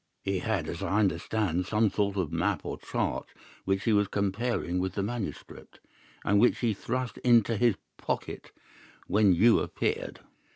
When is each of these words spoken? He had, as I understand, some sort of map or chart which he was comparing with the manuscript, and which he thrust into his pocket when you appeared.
He 0.23 0.39
had, 0.39 0.67
as 0.67 0.81
I 0.81 0.97
understand, 0.97 1.67
some 1.67 1.91
sort 1.91 2.17
of 2.17 2.31
map 2.33 2.61
or 2.65 2.79
chart 2.79 3.27
which 3.65 3.83
he 3.83 3.93
was 3.93 4.07
comparing 4.07 4.79
with 4.79 4.95
the 4.95 5.03
manuscript, 5.03 5.79
and 6.25 6.39
which 6.39 6.57
he 6.57 6.73
thrust 6.73 7.19
into 7.19 7.55
his 7.55 7.75
pocket 7.99 8.51
when 9.05 9.31
you 9.35 9.59
appeared. 9.59 10.21